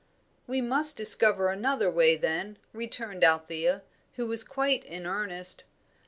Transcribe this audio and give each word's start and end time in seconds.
"We 0.47 0.61
must 0.61 0.97
discover 0.97 1.49
another 1.49 1.87
way, 1.91 2.15
then," 2.15 2.57
returned 2.73 3.23
Althea, 3.23 3.83
who 4.13 4.25
was 4.25 4.43
quite 4.43 4.83
in 4.83 5.05
earnest. 5.05 5.63